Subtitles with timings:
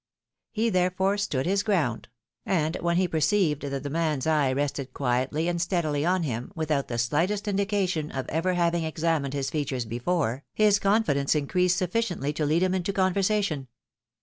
[0.51, 2.07] He therefore stood his ground;
[2.43, 6.87] and when he perceived that the man's eye rested quietly and steadily on him, without
[6.87, 12.47] the slightest indication of ever having examined his features before, his confidence increased sulBoiently to
[12.47, 13.67] lead him into conversation.